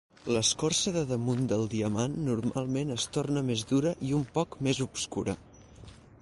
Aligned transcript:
L'escorça 0.35 0.93
de 0.93 1.01
damunt 1.09 1.43
del 1.51 1.65
diamant 1.73 2.15
normalment 2.29 2.95
es 2.97 3.05
torna 3.19 3.45
més 3.51 3.67
dura 3.73 3.93
i 4.09 4.11
un 4.21 4.25
poc 4.39 4.59
més 4.69 4.83
obscura. 4.89 5.37